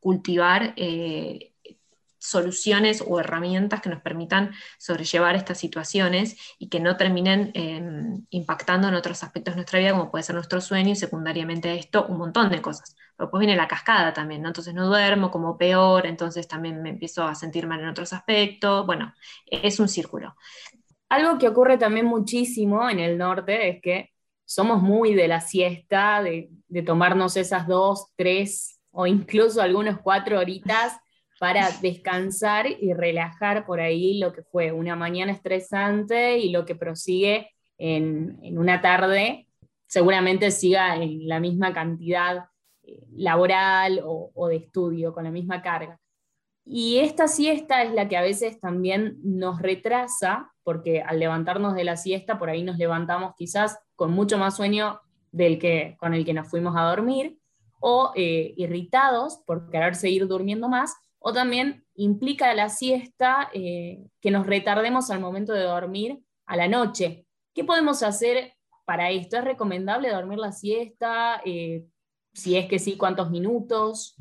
cultivar 0.00 0.74
eh, 0.76 1.49
soluciones 2.20 3.02
o 3.06 3.18
herramientas 3.18 3.80
que 3.80 3.88
nos 3.88 4.02
permitan 4.02 4.52
sobrellevar 4.78 5.34
estas 5.34 5.58
situaciones 5.58 6.36
y 6.58 6.68
que 6.68 6.78
no 6.78 6.96
terminen 6.96 7.50
em, 7.54 8.26
impactando 8.28 8.88
en 8.88 8.94
otros 8.94 9.22
aspectos 9.24 9.54
de 9.54 9.56
nuestra 9.56 9.78
vida, 9.78 9.92
como 9.92 10.10
puede 10.10 10.22
ser 10.22 10.34
nuestro 10.34 10.60
sueño 10.60 10.90
y 10.90 10.96
secundariamente 10.96 11.74
esto 11.74 12.06
un 12.06 12.18
montón 12.18 12.50
de 12.50 12.60
cosas. 12.60 12.94
Pero 13.16 13.26
después 13.26 13.40
viene 13.40 13.56
la 13.56 13.66
cascada 13.66 14.12
también. 14.12 14.44
Entonces 14.44 14.74
no 14.74 14.86
duermo 14.86 15.30
como 15.30 15.56
peor, 15.56 16.06
entonces 16.06 16.46
también 16.46 16.82
me 16.82 16.90
empiezo 16.90 17.24
a 17.24 17.34
sentir 17.34 17.66
mal 17.66 17.80
en 17.80 17.88
otros 17.88 18.12
aspectos. 18.12 18.86
Bueno, 18.86 19.14
es 19.46 19.80
un 19.80 19.88
círculo. 19.88 20.36
Algo 21.08 21.38
que 21.38 21.48
ocurre 21.48 21.78
también 21.78 22.06
muchísimo 22.06 22.88
en 22.88 23.00
el 23.00 23.18
norte 23.18 23.68
es 23.70 23.82
que 23.82 24.10
somos 24.44 24.82
muy 24.82 25.14
de 25.14 25.26
la 25.28 25.40
siesta, 25.40 26.22
de, 26.22 26.50
de 26.68 26.82
tomarnos 26.82 27.36
esas 27.36 27.66
dos, 27.66 28.12
tres 28.16 28.78
o 28.90 29.06
incluso 29.06 29.62
algunos 29.62 30.00
cuatro 30.02 30.38
horitas 30.38 30.98
para 31.40 31.70
descansar 31.80 32.66
y 32.66 32.92
relajar 32.92 33.64
por 33.64 33.80
ahí 33.80 34.18
lo 34.18 34.30
que 34.30 34.42
fue 34.42 34.72
una 34.72 34.94
mañana 34.94 35.32
estresante 35.32 36.36
y 36.38 36.50
lo 36.50 36.66
que 36.66 36.74
prosigue 36.74 37.48
en, 37.78 38.38
una 38.58 38.82
tarde, 38.82 39.48
seguramente 39.86 40.50
siga 40.50 40.96
en 40.96 41.26
la 41.26 41.40
misma 41.40 41.72
cantidad 41.72 42.44
eh, 42.82 43.00
laboral 43.12 44.02
o, 44.04 44.48
de 44.48 44.56
estudio, 44.56 45.14
con 45.14 45.24
la 45.24 45.30
misma 45.30 45.62
carga. 45.62 45.98
Y 46.66 46.98
esta 46.98 47.26
siesta 47.26 47.84
es 47.84 47.94
la 47.94 48.06
que 48.06 48.18
a 48.18 48.22
veces 48.22 48.60
también 48.60 49.16
nos 49.22 49.62
retrasa, 49.62 50.52
porque 50.62 51.00
al 51.00 51.18
levantarnos 51.18 51.74
de 51.74 51.84
la 51.84 51.96
siesta, 51.96 52.38
por 52.38 52.50
ahí 52.50 52.62
nos 52.62 52.76
levantamos 52.76 53.32
quizás 53.34 53.78
con 53.96 54.12
mucho 54.12 54.36
más 54.36 54.56
sueño 54.56 55.00
del 55.32 55.58
que 55.58 55.96
con 55.98 56.12
el 56.12 56.26
que 56.26 56.34
nos 56.34 56.50
fuimos 56.50 56.76
a 56.76 56.82
dormir, 56.82 57.38
o 57.80 58.12
eh, 58.14 58.52
irritados 58.58 59.38
por 59.46 59.70
querer 59.70 59.94
seguir 59.94 60.26
durmiendo 60.26 60.68
más, 60.68 60.94
o 61.20 61.32
también 61.32 61.84
implica 61.94 62.52
la 62.54 62.68
siesta 62.68 63.50
eh, 63.52 64.00
que 64.20 64.30
nos 64.30 64.46
retardemos 64.46 65.10
al 65.10 65.20
momento 65.20 65.52
de 65.52 65.62
dormir 65.62 66.18
a 66.46 66.56
la 66.56 66.66
noche. 66.66 67.26
¿Qué 67.54 67.62
podemos 67.62 68.02
hacer 68.02 68.54
para 68.84 69.10
esto? 69.10 69.36
¿Es 69.36 69.44
recomendable 69.44 70.10
dormir 70.10 70.38
la 70.38 70.50
siesta? 70.50 71.40
Eh, 71.44 71.84
si 72.32 72.56
es 72.56 72.66
que 72.66 72.78
sí, 72.78 72.96
¿cuántos 72.96 73.30
minutos? 73.30 74.16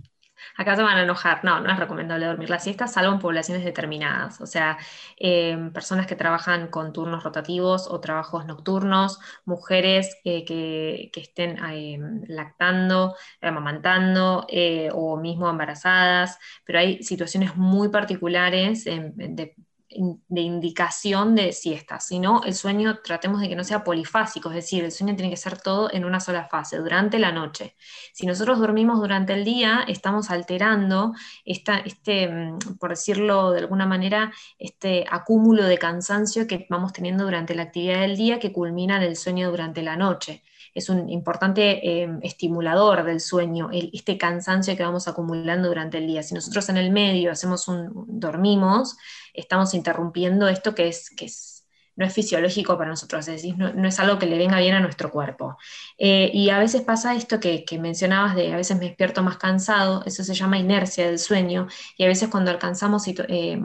Acá 0.58 0.75
se 0.75 0.84
van 0.84 0.98
a 0.98 1.03
enojar. 1.03 1.43
No, 1.43 1.60
no 1.60 1.72
es 1.72 1.79
recomendable 1.79 2.25
dormir 2.25 2.50
la 2.50 2.60
siesta, 2.60 2.88
salvo 2.88 3.13
en 3.13 3.19
poblaciones 3.19 3.63
determinadas. 3.63 4.41
O 4.41 4.46
sea, 4.48 4.77
em, 5.17 5.72
personas 5.72 6.08
que 6.08 6.15
trabajan 6.15 6.67
con 6.69 6.93
turnos 6.93 7.24
rotativos 7.24 7.88
o 7.89 8.00
trabajos 8.00 8.46
nocturnos, 8.46 9.19
mujeres 9.46 10.17
eh, 10.24 10.46
que, 10.46 11.12
estén 11.15 11.58
em, 11.63 12.24
lactando, 12.27 13.15
amamantando 13.41 14.46
eh, 14.50 14.89
o 14.93 15.17
mismo 15.17 15.50
embarazadas. 15.50 16.38
Pero 16.65 16.79
hay 16.79 17.03
situaciones 17.03 17.55
muy 17.55 17.89
particulares 17.89 18.86
de 18.86 19.55
de 19.89 20.41
indicación 20.41 21.34
de 21.34 21.51
siesta, 21.51 22.00
sino 22.00 22.43
el 22.43 22.53
sueño 22.53 23.00
tratemos 23.03 23.41
de 23.41 23.50
que 23.50 23.55
no 23.55 23.63
sea 23.63 23.84
polifásico, 23.84 24.50
es 24.50 24.55
decir, 24.55 24.84
el 24.84 24.91
sueño 24.91 25.15
tiene 25.15 25.31
que 25.31 25.38
ser 25.38 25.60
todo 25.60 25.91
en 25.91 26.05
una 26.05 26.19
sola 26.19 26.48
fase, 26.48 26.77
durante 26.77 27.17
la 27.17 27.31
noche. 27.31 27.75
Si 28.13 28.27
nosotros 28.27 28.60
dormimos 28.60 29.00
durante 29.00 29.34
el 29.34 29.43
día, 29.43 29.84
estamos 29.88 30.29
alterando 30.29 31.13
esta, 31.43 31.79
este, 31.79 32.27
mm, 32.27 32.77
por 32.79 32.91
decirlo 32.91 33.51
de 33.51 33.60
alguna 33.60 33.88
manera, 33.88 34.31
este 34.60 35.05
acúmulo 35.10 35.65
de 35.65 35.77
cansancio 35.79 36.46
que 36.46 36.67
vamos 36.69 36.93
teniendo 36.93 37.24
durante 37.24 37.55
la 37.55 37.63
actividad 37.63 38.01
del 38.01 38.15
día 38.15 38.39
que 38.39 38.53
culmina 38.53 38.98
en 38.98 39.03
el 39.03 39.15
sueño 39.15 39.50
durante 39.50 39.81
la 39.81 39.96
noche 39.96 40.43
es 40.74 40.90
un 40.90 41.10
importante 41.10 42.04
em, 42.04 42.20
estimulador 42.24 43.04
del 43.04 43.20
sueño, 43.20 43.70
este 43.72 44.18
cansancio 44.18 44.76
que 44.76 44.84
vamos 44.84 45.08
acumulando 45.08 45.68
durante 45.68 45.98
el 45.98 46.08
día. 46.08 46.24
Si 46.24 46.34
nosotros 46.34 46.70
en 46.70 46.78
el 46.78 46.92
medio 46.92 47.32
hacemos 47.32 47.68
un, 47.68 48.06
dormimos, 48.08 48.98
estamos 49.34 49.74
interrumpiendo 49.74 50.48
esto 50.48 50.76
que 50.76 50.88
es, 50.88 51.10
que 51.10 51.26
es 51.26 51.60
no 52.00 52.06
es 52.06 52.14
fisiológico 52.14 52.78
para 52.78 52.90
nosotros, 52.90 53.28
es 53.28 53.36
decir, 53.36 53.58
no, 53.58 53.86
es 53.86 54.00
algo 54.00 54.18
que 54.18 54.26
le 54.26 54.38
venga 54.38 54.58
bien 54.60 54.74
a 54.74 54.80
nuestro 54.80 55.12
cuerpo. 55.12 55.58
Eh, 55.98 56.32
y 56.34 56.50
a 56.50 56.58
veces 56.58 56.82
pasa 56.82 57.14
esto 57.14 57.42
que, 57.42 57.66
mencionabas 57.78 58.36
de 58.36 58.54
a 58.54 58.56
veces 58.56 58.78
me 58.78 58.86
despierto 58.86 59.22
más 59.22 59.36
cansado, 59.36 60.02
eso 60.06 60.24
se 60.24 60.34
llama 60.34 60.58
inercia 60.58 61.08
del 61.08 61.20
sueño, 61.20 61.68
y 61.98 62.06
a 62.06 62.08
veces 62.08 62.30
cuando 62.30 62.52
alcanzamos 62.52 63.04
eh, 63.06 63.62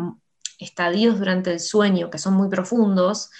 estadios 0.59 1.17
durante 1.21 1.53
el 1.53 1.61
sueño 1.61 2.11
que 2.11 2.19
son 2.19 2.35
muy 2.35 2.49
profundos, 2.49 3.31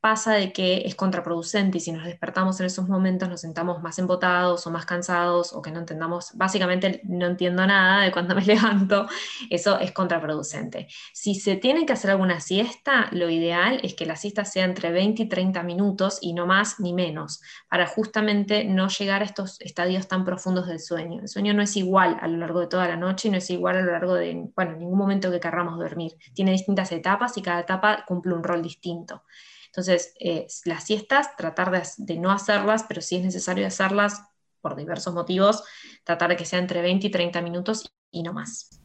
pasa 0.00 0.32
de 0.32 0.52
que 0.52 0.82
es 0.86 0.94
contraproducente 0.94 1.78
y 1.78 1.80
si 1.80 1.92
nos 1.92 2.04
despertamos 2.04 2.58
en 2.60 2.66
esos 2.66 2.88
momentos 2.88 3.28
nos 3.28 3.42
sentamos 3.42 3.82
más 3.82 3.98
embotados 3.98 4.66
o 4.66 4.70
más 4.70 4.86
cansados 4.86 5.52
o 5.52 5.60
que 5.60 5.70
no 5.70 5.80
entendamos, 5.80 6.32
básicamente 6.34 7.02
no 7.04 7.26
entiendo 7.26 7.66
nada 7.66 8.04
de 8.04 8.12
cuando 8.12 8.34
me 8.34 8.42
levanto, 8.46 9.06
eso 9.50 9.78
es 9.78 9.92
contraproducente. 9.92 10.88
Si 11.12 11.34
se 11.34 11.56
tiene 11.56 11.84
que 11.84 11.92
hacer 11.92 12.10
alguna 12.10 12.40
siesta, 12.40 13.08
lo 13.12 13.28
ideal 13.28 13.80
es 13.82 13.94
que 13.94 14.06
la 14.06 14.16
siesta 14.16 14.44
sea 14.44 14.64
entre 14.64 14.90
20 14.90 15.22
y 15.22 15.28
30 15.28 15.62
minutos 15.62 16.18
y 16.20 16.32
no 16.32 16.46
más 16.46 16.80
ni 16.80 16.94
menos, 16.94 17.42
para 17.68 17.86
justamente 17.86 18.64
no 18.64 18.88
llegar 18.88 19.22
a 19.22 19.26
estos 19.26 19.60
estadios 19.60 20.08
tan 20.08 20.24
profundos 20.24 20.66
del 20.66 20.80
sueño. 20.80 21.20
El 21.20 21.28
sueño 21.28 21.52
no 21.54 21.62
es 21.62 21.76
igual 21.76 22.16
a 22.20 22.28
lo 22.28 22.38
largo 22.38 22.60
de 22.60 22.68
toda 22.68 22.88
la 22.88 22.96
noche 22.96 23.28
y 23.28 23.30
no 23.30 23.36
es 23.38 23.50
igual 23.50 23.76
a 23.76 23.82
lo 23.82 23.92
largo 23.92 24.14
de, 24.14 24.48
bueno, 24.56 24.76
ningún 24.76 24.98
momento 24.98 25.30
que 25.30 25.40
querramos 25.40 25.78
dormir. 25.78 26.12
Tiene 26.34 26.52
distintas 26.52 26.90
etapas 26.92 27.36
y 27.36 27.42
cada 27.42 27.60
etapa 27.60 28.04
cumple 28.06 28.34
un 28.34 28.42
rol 28.42 28.62
distinto. 28.62 29.24
Entonces, 29.70 30.14
eh, 30.18 30.48
las 30.64 30.84
siestas, 30.84 31.36
tratar 31.36 31.70
de, 31.70 32.16
no 32.16 32.32
hacerlas, 32.32 32.84
pero 32.88 33.00
si 33.00 33.16
es 33.16 33.22
necesario 33.22 33.66
hacerlas 33.66 34.20
por 34.60 34.74
diversos 34.74 35.14
motivos, 35.14 35.62
tratar 36.02 36.30
de 36.30 36.36
que 36.36 36.44
sea 36.44 36.58
entre 36.58 36.82
20 36.82 37.06
y 37.06 37.10
30 37.10 37.40
minutos 37.40 37.88
y 38.10 38.24
no 38.24 38.32
más. 38.32 38.79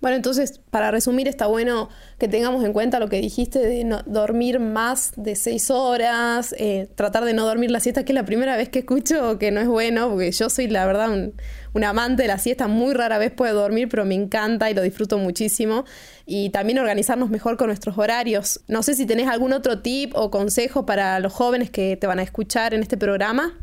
Bueno, 0.00 0.16
entonces, 0.16 0.60
para 0.70 0.90
resumir, 0.90 1.26
está 1.26 1.46
bueno 1.46 1.88
que 2.18 2.28
tengamos 2.28 2.62
en 2.64 2.74
cuenta 2.74 3.00
lo 3.00 3.08
que 3.08 3.18
dijiste 3.18 3.58
de 3.58 3.82
no, 3.84 4.02
dormir 4.04 4.60
más 4.60 5.12
de 5.16 5.36
seis 5.36 5.70
horas, 5.70 6.54
eh, 6.58 6.88
tratar 6.94 7.24
de 7.24 7.32
no 7.32 7.46
dormir 7.46 7.70
la 7.70 7.80
siesta, 7.80 8.04
que 8.04 8.12
es 8.12 8.14
la 8.14 8.26
primera 8.26 8.56
vez 8.58 8.68
que 8.68 8.80
escucho 8.80 9.38
que 9.38 9.50
no 9.50 9.60
es 9.60 9.66
bueno, 9.66 10.10
porque 10.10 10.30
yo 10.32 10.50
soy, 10.50 10.68
la 10.68 10.84
verdad, 10.84 11.10
un, 11.10 11.84
amante 11.84 12.22
de 12.22 12.28
la 12.28 12.38
siesta, 12.38 12.68
muy 12.68 12.94
rara 12.94 13.16
vez 13.18 13.32
puedo 13.32 13.60
dormir, 13.60 13.88
pero 13.88 14.04
me 14.04 14.14
encanta 14.14 14.70
y 14.70 14.74
lo 14.74 14.82
disfruto 14.82 15.18
muchísimo. 15.18 15.84
Y 16.26 16.50
también 16.50 16.78
organizarnos 16.78 17.30
mejor 17.30 17.56
con 17.56 17.68
nuestros 17.68 17.96
horarios. 17.96 18.60
No 18.66 18.82
sé 18.82 18.94
si 18.94 19.06
tenés 19.06 19.28
algún 19.28 19.52
otro 19.52 19.80
tip 19.80 20.12
o 20.14 20.30
consejo 20.30 20.84
para 20.84 21.20
los 21.20 21.32
jóvenes 21.32 21.70
que 21.70 21.96
te 21.96 22.06
van 22.06 22.18
a 22.18 22.22
escuchar 22.22 22.74
en 22.74 22.82
este 22.82 22.96
programa. 22.96 23.58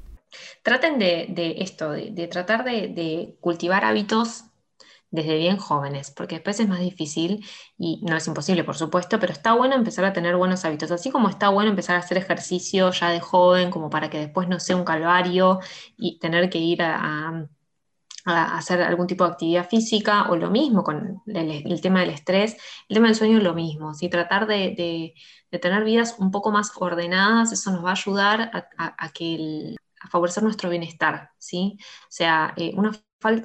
Traten 0.64 1.00
de, 1.00 1.56
esto, 1.60 1.92
de, 1.92 2.28
tratar 2.28 2.64
de 2.64 3.36
cultivar 3.40 3.84
hábitos 3.84 4.46
desde 5.14 5.38
bien 5.38 5.58
jóvenes, 5.58 6.10
porque 6.12 6.36
después 6.36 6.60
es 6.60 6.68
más 6.68 6.80
difícil 6.80 7.46
y 7.78 8.02
no 8.04 8.18
es 8.18 8.26
imposible, 8.28 8.64
por 8.64 8.76
supuesto, 8.76 9.20
pero 9.20 9.32
está 9.32 9.54
bueno 9.54 9.76
empezar 9.76 10.06
a 10.06 10.14
tener 10.14 10.36
buenos 10.36 10.66
hábitos, 10.66 10.90
así 10.90 11.12
como 11.12 11.30
está 11.30 11.50
bueno 11.50 11.70
empezar 11.70 11.96
a 11.96 12.00
hacer 12.00 12.18
ejercicio 12.18 12.92
ya 12.92 13.12
de 13.12 13.20
joven, 13.20 13.70
como 13.70 13.92
para 13.92 14.10
que 14.10 14.18
después 14.18 14.48
no 14.48 14.60
sea 14.60 14.76
un 14.76 14.84
calvario 14.84 15.60
y 15.98 16.18
tener 16.18 16.50
que 16.50 16.58
ir 16.58 16.82
a, 16.82 17.48
hacer 18.26 18.82
algún 18.82 19.06
tipo 19.06 19.26
de 19.26 19.32
actividad 19.32 19.70
física, 19.70 20.32
o 20.32 20.36
lo 20.36 20.50
mismo 20.50 20.84
con 20.84 21.22
el, 21.28 21.82
tema 21.82 22.00
del 22.00 22.10
estrés, 22.10 22.56
el 22.90 22.96
tema 22.96 23.08
del 23.08 23.16
sueño 23.16 23.38
es 23.38 23.44
lo 23.44 23.54
mismo, 23.54 23.94
¿sí? 23.94 24.10
tratar 24.10 24.48
de, 24.48 25.14
tener 25.62 25.84
vidas 25.84 26.16
un 26.18 26.32
poco 26.32 26.52
más 26.52 26.72
ordenadas, 26.76 27.52
eso 27.52 27.72
nos 27.72 27.86
va 27.86 27.90
a 27.90 27.94
ayudar 27.94 28.68
a, 28.78 29.10
que 29.12 29.76
a 30.02 30.08
favorecer 30.10 30.42
nuestro 30.44 30.70
bienestar, 30.70 31.30
¿sí? 31.38 31.78
O 31.80 32.08
sea, 32.10 32.54
eh, 32.58 32.72
una 32.76 32.92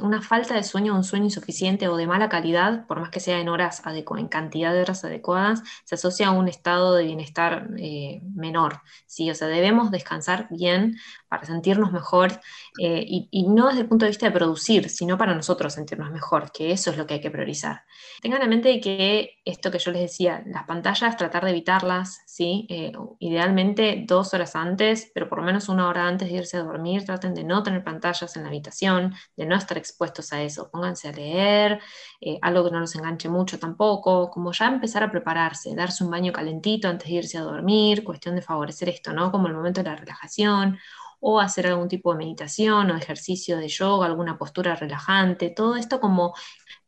una 0.01 0.23
falta 0.23 0.55
de 0.55 0.63
sueño, 0.63 0.95
un 0.95 1.05
sueño 1.05 1.27
insuficiente 1.27 1.89
o 1.89 1.97
de 1.97 2.07
mala 2.07 2.29
calidad, 2.29 2.87
por 2.87 3.01
más 3.01 3.11
que 3.11 3.21
sea 3.21 3.41
en 3.41 3.49
horas 3.49 3.83
en 3.87 4.29
cantidad 4.29 4.73
de 4.73 4.83
horas 4.83 5.05
adecuadas, 5.05 5.63
se 5.85 5.95
asocia 5.95 6.29
a 6.29 6.33
un 6.33 6.49
estado 6.49 6.95
de 6.95 7.05
bienestar 7.05 7.69
eh, 7.79 8.21
menor. 8.35 8.83
¿sí? 9.07 9.31
O 9.31 9.35
sea, 9.35 9.49
debemos 9.49 9.91
descansar 9.91 10.49
bien 10.51 10.97
para 11.29 11.45
sentirnos 11.45 11.93
mejor 11.93 12.33
eh, 12.81 13.05
y, 13.07 13.29
y, 13.31 13.49
no 13.49 13.69
desde 13.69 13.83
el 13.83 13.89
punto 13.89 14.05
de 14.05 14.11
vista 14.11 14.27
de 14.27 14.33
producir, 14.33 14.89
sino 14.89 15.19
para 15.19 15.35
nosotros 15.35 15.75
sentirnos 15.75 16.11
mejor, 16.11 16.51
que 16.53 16.73
eso 16.73 16.91
es 16.91 16.97
lo 16.97 17.07
que 17.07 17.15
hay 17.15 17.21
que 17.21 17.31
priorizar. 17.31 17.83
Tengan 18.23 18.43
en 18.43 18.49
mente 18.49 18.81
que 18.81 19.39
esto 19.45 19.71
que 19.71 19.79
yo 19.79 19.91
les 19.91 20.03
decía, 20.03 20.43
las 20.47 20.65
pantallas, 20.65 21.17
tratar 21.17 21.45
de 21.45 21.51
evitarlas, 21.51 22.23
¿sí? 22.27 22.67
Eh, 22.69 22.93
idealmente 23.19 24.05
dos 24.07 24.35
horas 24.35 24.57
antes, 24.57 25.11
pero 25.15 25.29
por 25.29 25.39
lo 25.39 25.45
menos 25.45 25.69
una 25.69 25.89
hora 25.89 26.07
antes 26.07 26.29
de 26.29 26.37
irse 26.37 26.57
a 26.57 26.63
dormir, 26.63 27.05
traten 27.05 27.35
de 27.35 27.45
no 27.45 27.63
tener 27.63 27.85
pantallas 27.85 28.37
en 28.37 28.43
la 28.43 28.49
habitación, 28.49 29.15
de 29.37 29.47
no 29.47 29.57
estar 29.57 29.79
expuestos 29.79 30.33
a 30.33 30.43
eso, 30.43 30.71
pónganse 30.71 31.09
a 31.09 31.13
leer, 31.13 31.81
eh, 32.21 32.39
algo 32.43 32.65
que 32.65 32.71
no 32.71 32.81
los 32.81 32.95
enganche 32.95 33.29
mucho 33.29 33.59
tampoco, 33.59 34.31
como 34.31 34.53
ya 34.53 34.67
empezar 34.67 35.03
a 35.03 35.11
prepararse, 35.11 35.75
darse 35.75 36.05
un 36.05 36.11
baño 36.11 36.33
calentito 36.33 36.89
antes 36.89 37.09
de 37.09 37.15
irse 37.15 37.39
a 37.39 37.43
dormir, 37.43 38.05
cuestión 38.05 38.35
de 38.35 38.43
favorecer 38.43 38.89
esto, 38.89 39.13
¿no? 39.13 39.31
Como 39.31 39.49
el 39.49 39.55
momento 39.55 39.83
de 39.83 39.91
la 39.91 39.97
relajación, 39.97 40.79
o 41.21 41.41
hacer 41.41 41.67
algún 41.67 41.89
tipo 41.89 42.13
de 42.13 42.19
meditación 42.19 42.91
o 42.91 42.97
ejercicio 42.97 43.59
de 43.59 43.69
yoga, 43.69 44.07
alguna 44.07 44.39
postura 44.39 44.77
relajante, 44.77 45.51
todo 45.51 45.77
esto 45.77 46.01
como 46.01 46.35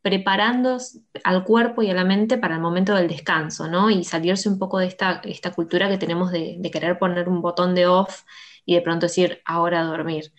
preparando 0.03 0.79
al 1.25 1.45
cuerpo 1.45 1.83
y 1.83 1.91
a 1.91 1.95
la 1.95 2.05
mente 2.05 2.39
para 2.39 2.55
el 2.55 2.61
momento 2.61 2.95
del 2.95 3.09
descanso, 3.09 3.69
¿no? 3.69 3.91
Y 3.91 4.05
salirse 4.05 4.49
un 4.49 4.59
poco 4.59 4.79
de 4.79 4.87
esta, 4.87 5.21
esta 5.25 5.53
cultura 5.53 5.89
que 5.89 5.99
tenemos 5.99 6.33
de, 6.33 6.61
querer 6.73 6.99
poner 6.99 7.29
un 7.29 7.43
botón 7.43 7.75
de 7.75 7.87
off 7.87 8.23
y 8.65 8.75
de 8.75 8.83
pronto 8.83 9.07
decir, 9.07 9.41
ahora 9.45 9.81
a 9.81 9.85
dormir. 9.85 10.33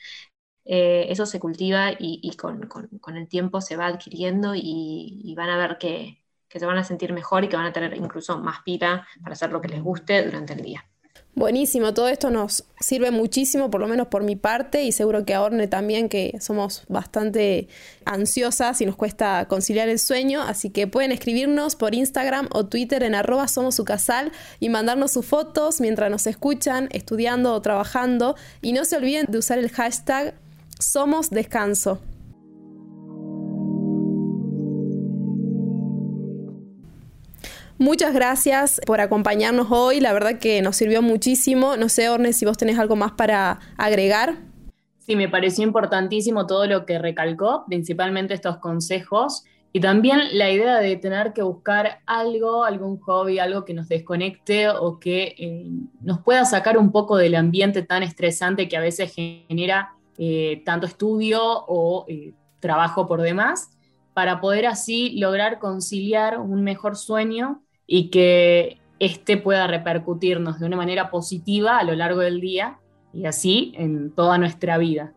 Eh, 0.65 1.07
eso 1.09 1.25
se 1.25 1.39
cultiva 1.39 1.91
y, 1.99 2.35
con, 2.37 2.69
el 3.17 3.27
tiempo 3.27 3.61
se 3.61 3.75
va 3.77 3.87
adquiriendo 3.87 4.53
y, 4.55 5.33
van 5.35 5.49
a 5.49 5.57
ver 5.57 5.77
que, 5.77 6.23
que 6.47 6.59
se 6.59 6.65
van 6.65 6.77
a 6.77 6.83
sentir 6.83 7.13
mejor 7.13 7.43
y 7.43 7.49
que 7.49 7.57
van 7.57 7.65
a 7.67 7.73
tener 7.73 7.95
incluso 7.97 8.39
más 8.39 8.61
pila 8.63 9.07
para 9.21 9.33
hacer 9.33 9.51
lo 9.51 9.61
que 9.61 9.69
les 9.69 9.81
guste 9.81 10.23
durante 10.25 10.53
el 10.53 10.61
día. 10.61 10.85
Buenísimo, 11.33 11.93
todo 11.93 12.09
esto 12.09 12.29
nos 12.29 12.65
sirve 12.81 13.09
muchísimo, 13.09 13.71
por 13.71 13.79
lo 13.79 13.87
menos 13.87 14.07
por 14.07 14.21
mi 14.21 14.35
parte, 14.35 14.83
y 14.83 14.91
seguro 14.91 15.23
que 15.23 15.33
a 15.33 15.41
Orne 15.41 15.69
también, 15.69 16.09
que 16.09 16.37
somos 16.41 16.83
bastante 16.89 17.69
ansiosas 18.03 18.81
y 18.81 18.85
nos 18.85 18.97
cuesta 18.97 19.45
conciliar 19.47 19.87
el 19.87 19.97
sueño, 19.97 20.41
así 20.41 20.71
que 20.71 20.87
pueden 20.87 21.13
escribirnos 21.13 21.77
por 21.77 21.95
Instagram 21.95 22.49
o 22.51 22.65
Twitter 22.65 23.01
en 23.03 23.15
arroba 23.15 23.47
somos 23.47 23.75
su 23.75 23.85
casal 23.85 24.33
y 24.59 24.67
mandarnos 24.67 25.13
sus 25.13 25.25
fotos 25.25 25.79
mientras 25.79 26.11
nos 26.11 26.27
escuchan, 26.27 26.89
estudiando 26.91 27.53
o 27.53 27.61
trabajando, 27.61 28.35
y 28.61 28.73
no 28.73 28.83
se 28.83 28.97
olviden 28.97 29.27
de 29.29 29.37
usar 29.37 29.57
el 29.57 29.69
hashtag 29.69 30.33
somos 30.79 31.29
descanso. 31.29 32.01
Muchas 37.81 38.13
gracias 38.13 38.79
por 38.85 39.01
acompañarnos 39.01 39.71
hoy, 39.71 40.01
la 40.01 40.13
verdad 40.13 40.37
que 40.37 40.61
nos 40.61 40.75
sirvió 40.75 41.01
muchísimo. 41.01 41.77
No 41.77 41.89
sé, 41.89 42.09
Orne, 42.09 42.31
si 42.31 42.45
vos 42.45 42.55
tenés 42.55 42.77
algo 42.77 42.95
más 42.95 43.13
para 43.13 43.57
agregar. 43.75 44.35
Sí, 44.99 45.15
me 45.15 45.27
pareció 45.27 45.63
importantísimo 45.63 46.45
todo 46.45 46.67
lo 46.67 46.85
que 46.85 46.99
recalcó, 46.99 47.65
principalmente 47.67 48.35
estos 48.35 48.57
consejos 48.57 49.45
y 49.73 49.79
también 49.79 50.19
la 50.33 50.51
idea 50.51 50.77
de 50.77 50.95
tener 50.95 51.33
que 51.33 51.41
buscar 51.41 52.01
algo, 52.05 52.65
algún 52.65 52.99
hobby, 52.99 53.39
algo 53.39 53.65
que 53.65 53.73
nos 53.73 53.89
desconecte 53.89 54.69
o 54.69 54.99
que 54.99 55.33
eh, 55.39 55.71
nos 56.01 56.19
pueda 56.19 56.45
sacar 56.45 56.77
un 56.77 56.91
poco 56.91 57.17
del 57.17 57.33
ambiente 57.33 57.81
tan 57.81 58.03
estresante 58.03 58.69
que 58.69 58.77
a 58.77 58.81
veces 58.81 59.11
genera 59.11 59.95
eh, 60.19 60.61
tanto 60.67 60.85
estudio 60.85 61.41
o 61.43 62.05
eh, 62.07 62.35
trabajo 62.59 63.07
por 63.07 63.23
demás, 63.23 63.71
para 64.13 64.39
poder 64.39 64.67
así 64.67 65.17
lograr 65.17 65.57
conciliar 65.57 66.37
un 66.37 66.63
mejor 66.63 66.95
sueño 66.95 67.63
y 67.93 68.07
que 68.09 68.77
este 68.99 69.35
pueda 69.35 69.67
repercutirnos 69.67 70.61
de 70.61 70.65
una 70.65 70.77
manera 70.77 71.11
positiva 71.11 71.77
a 71.77 71.83
lo 71.83 71.93
largo 71.93 72.21
del 72.21 72.39
día 72.39 72.79
y 73.13 73.25
así 73.25 73.73
en 73.75 74.11
toda 74.11 74.37
nuestra 74.37 74.77
vida. 74.77 75.11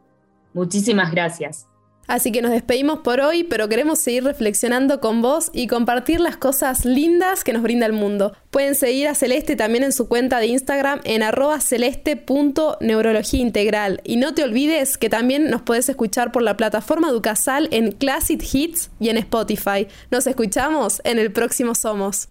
Muchísimas 0.54 1.12
gracias. 1.12 1.68
Así 2.08 2.32
que 2.32 2.42
nos 2.42 2.50
despedimos 2.50 2.98
por 2.98 3.20
hoy, 3.20 3.44
pero 3.44 3.68
queremos 3.68 4.00
seguir 4.00 4.24
reflexionando 4.24 4.98
con 4.98 5.22
vos 5.22 5.50
y 5.52 5.68
compartir 5.68 6.18
las 6.18 6.36
cosas 6.36 6.84
lindas 6.84 7.44
que 7.44 7.52
nos 7.52 7.62
brinda 7.62 7.86
el 7.86 7.92
mundo. 7.92 8.36
Pueden 8.50 8.74
seguir 8.74 9.06
a 9.06 9.14
Celeste 9.14 9.54
también 9.54 9.84
en 9.84 9.92
su 9.92 10.08
cuenta 10.08 10.40
de 10.40 10.48
Instagram 10.48 11.00
en 11.04 11.22
arroba 11.22 11.60
celeste.neurología 11.60 13.40
integral. 13.40 14.00
Y 14.02 14.16
no 14.16 14.34
te 14.34 14.42
olvides 14.42 14.98
que 14.98 15.08
también 15.08 15.48
nos 15.48 15.62
puedes 15.62 15.88
escuchar 15.88 16.32
por 16.32 16.42
la 16.42 16.56
plataforma 16.56 17.12
Ducasal 17.12 17.68
en 17.70 17.92
Classic 17.92 18.42
Hits 18.52 18.90
y 18.98 19.10
en 19.10 19.18
Spotify. 19.18 19.86
Nos 20.10 20.26
escuchamos 20.26 21.00
en 21.04 21.20
el 21.20 21.32
próximo 21.32 21.76
Somos. 21.76 22.30